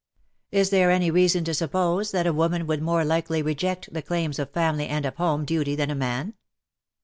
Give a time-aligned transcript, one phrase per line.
[0.51, 4.39] Is there any reason to suppose that a woman would more likely reject the claims
[4.39, 6.33] of family and of home duty than a man